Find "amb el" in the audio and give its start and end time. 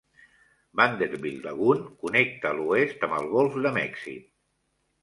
3.11-3.31